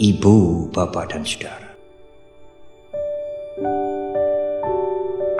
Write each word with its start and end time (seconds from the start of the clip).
ibu, 0.00 0.68
bapak, 0.72 1.12
dan 1.12 1.22
saudara. 1.26 1.70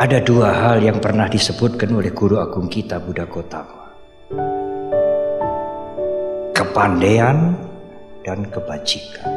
Ada 0.03 0.19
dua 0.27 0.51
hal 0.51 0.83
yang 0.83 0.99
pernah 0.99 1.31
disebutkan 1.31 1.95
oleh 1.95 2.11
guru 2.11 2.43
agung 2.43 2.67
kita 2.67 2.99
Buddha 2.99 3.23
Gotama. 3.23 3.87
Kepandaian 6.51 7.55
dan 8.27 8.43
kebajikan. 8.51 9.31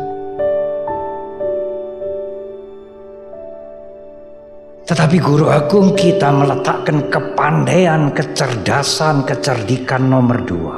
Tetapi 4.86 5.18
guru 5.18 5.50
agung 5.50 5.98
kita 5.98 6.30
meletakkan 6.30 7.10
kepandaian, 7.10 8.14
kecerdasan, 8.14 9.26
kecerdikan 9.26 10.10
nomor 10.10 10.46
dua. 10.46 10.78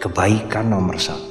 Kebaikan 0.00 0.72
nomor 0.72 0.96
satu. 0.96 1.25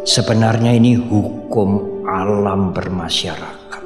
Sebenarnya 0.00 0.72
ini 0.72 0.96
hukum 0.96 2.00
alam 2.08 2.72
bermasyarakat. 2.72 3.82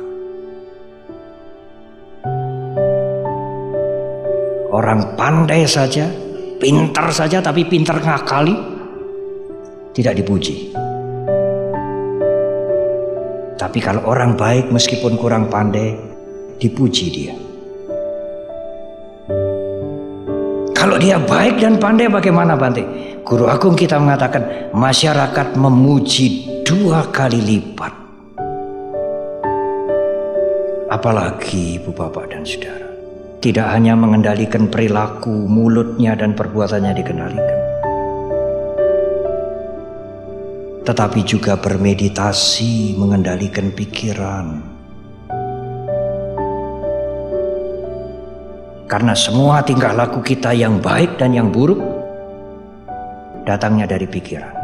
Orang 4.71 5.19
pandai 5.19 5.67
saja, 5.67 6.07
pintar 6.63 7.11
saja 7.11 7.43
tapi 7.43 7.67
pintar 7.67 7.99
ngakali, 7.99 8.55
tidak 9.91 10.15
dipuji. 10.23 10.71
Tapi 13.59 13.79
kalau 13.83 14.07
orang 14.07 14.39
baik 14.39 14.71
meskipun 14.71 15.19
kurang 15.19 15.51
pandai, 15.51 15.99
dipuji 16.63 17.07
dia. 17.11 17.44
Kalau 20.85 21.01
dia 21.01 21.17
baik 21.17 21.65
dan 21.65 21.81
pandai 21.81 22.13
bagaimana 22.13 22.61
Bante? 22.61 22.85
Guru 23.25 23.49
Agung 23.49 23.73
kita 23.73 23.97
mengatakan 23.97 24.69
masyarakat 24.77 25.57
memuji 25.57 26.45
dua 26.61 27.09
kali 27.09 27.41
lipat. 27.41 27.89
Apalagi 30.93 31.81
ibu 31.81 31.89
bapak 31.89 32.37
dan 32.37 32.45
saudara. 32.45 32.85
Tidak 33.41 33.65
hanya 33.65 33.97
mengendalikan 33.97 34.69
perilaku, 34.69 35.33
mulutnya 35.49 36.13
dan 36.21 36.37
perbuatannya 36.37 36.93
dikendalikan. 37.01 37.61
Tetapi 40.85 41.21
juga 41.25 41.57
bermeditasi 41.57 43.01
mengendalikan 43.01 43.73
pikiran, 43.73 44.74
Karena 48.85 49.17
semua 49.17 49.65
tingkah 49.65 49.97
laku 49.97 50.21
kita 50.21 50.53
yang 50.53 50.77
baik 50.81 51.17
dan 51.17 51.33
yang 51.33 51.49
buruk 51.49 51.81
datangnya 53.49 53.89
dari 53.89 54.05
pikiran. 54.05 54.64